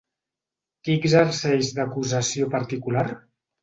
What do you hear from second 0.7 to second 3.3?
Qui exerceix d'acusació particular?